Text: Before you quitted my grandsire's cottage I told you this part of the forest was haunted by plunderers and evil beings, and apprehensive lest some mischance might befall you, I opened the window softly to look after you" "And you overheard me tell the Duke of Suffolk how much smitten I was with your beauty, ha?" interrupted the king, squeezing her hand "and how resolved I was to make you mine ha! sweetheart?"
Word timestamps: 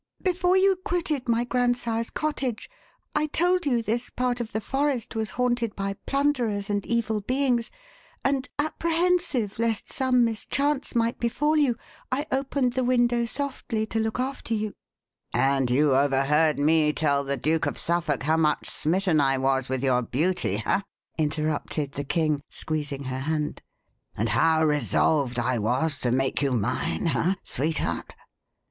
Before 0.23 0.57
you 0.57 0.77
quitted 0.83 1.29
my 1.29 1.43
grandsire's 1.43 2.09
cottage 2.09 2.71
I 3.15 3.27
told 3.27 3.67
you 3.67 3.83
this 3.83 4.09
part 4.09 4.39
of 4.41 4.51
the 4.51 4.59
forest 4.59 5.15
was 5.15 5.29
haunted 5.37 5.75
by 5.75 5.93
plunderers 6.07 6.71
and 6.71 6.83
evil 6.87 7.21
beings, 7.21 7.69
and 8.25 8.49
apprehensive 8.57 9.59
lest 9.59 9.93
some 9.93 10.25
mischance 10.25 10.95
might 10.95 11.19
befall 11.19 11.55
you, 11.55 11.75
I 12.11 12.25
opened 12.31 12.73
the 12.73 12.83
window 12.83 13.25
softly 13.25 13.85
to 13.85 13.99
look 13.99 14.19
after 14.19 14.55
you" 14.55 14.73
"And 15.35 15.69
you 15.69 15.93
overheard 15.93 16.57
me 16.57 16.93
tell 16.93 17.23
the 17.23 17.37
Duke 17.37 17.67
of 17.67 17.77
Suffolk 17.77 18.23
how 18.23 18.37
much 18.37 18.67
smitten 18.71 19.21
I 19.21 19.37
was 19.37 19.69
with 19.69 19.83
your 19.83 20.01
beauty, 20.01 20.57
ha?" 20.57 20.81
interrupted 21.19 21.91
the 21.91 22.03
king, 22.05 22.41
squeezing 22.49 23.03
her 23.03 23.19
hand 23.19 23.61
"and 24.17 24.29
how 24.29 24.65
resolved 24.65 25.37
I 25.37 25.59
was 25.59 25.99
to 25.99 26.11
make 26.11 26.41
you 26.41 26.53
mine 26.53 27.05
ha! 27.05 27.35
sweetheart?" 27.43 28.15